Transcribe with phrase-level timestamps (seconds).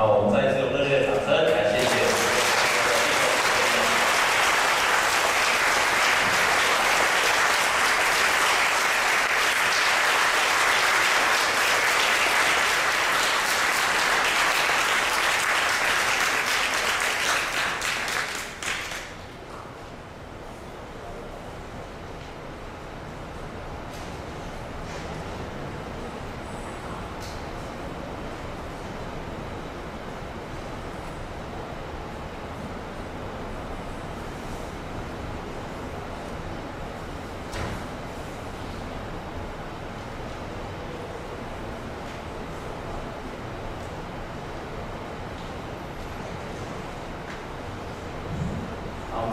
[0.00, 1.09] 好，我们再一次用热烈的。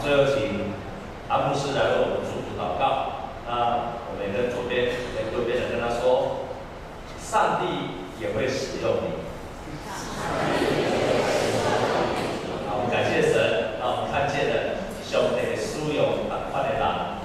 [0.00, 0.72] 最后请
[1.28, 3.26] 阿牧师来为我们祝福祷告。
[3.46, 6.46] 那我们跟左边、跟右边的跟他说，
[7.18, 9.18] 上帝也会使用你。
[12.68, 16.82] 好，我们感谢神，让我们看见了上帝使用同款的人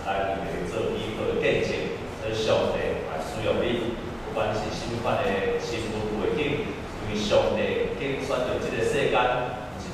[0.07, 1.77] 来为你做美好的见证，
[2.25, 3.95] 而上帝来使用你，
[4.25, 5.29] 不管是什么款的
[5.61, 6.65] 身份背景，
[7.05, 9.13] 因为上帝拣选到这个世间。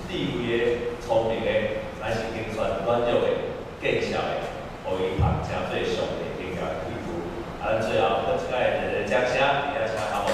[0.10, 1.50] 智慧的、聪明的，
[2.02, 3.30] 乃是精选软弱的、
[3.80, 4.42] 见笑的，
[4.84, 7.08] 互伊谈正做上帝荣耀的基督。
[7.62, 9.38] 啊，最后，各位人人掌声，
[9.76, 10.28] 也请阿牧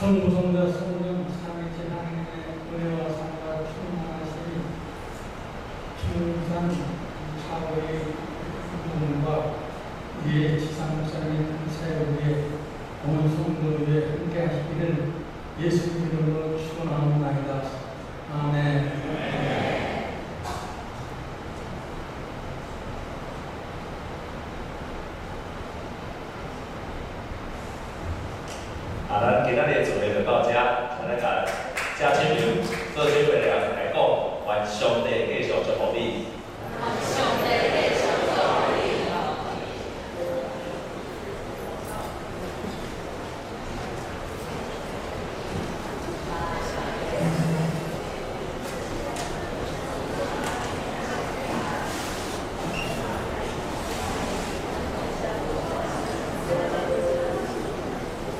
[0.00, 1.08] 丰丰的收入。
[10.26, 12.22] 也祈祷下面在我们的
[13.06, 14.96] 我们中国的很感谢的人，
[15.58, 17.64] 也是基督的主名来的，
[18.30, 18.87] 阿门。
[29.08, 31.24] 啊，咱今仔日的主题就到遮，咱来甲
[31.98, 32.60] 遮亲友
[32.94, 33.98] 做些伙来甲大家讲，
[34.66, 35.37] 上帝。